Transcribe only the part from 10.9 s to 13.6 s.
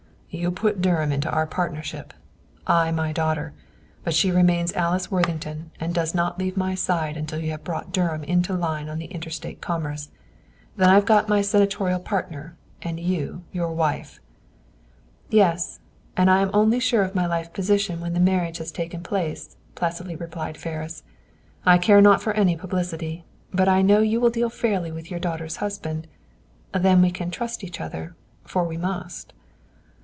got my senatorial partner, and you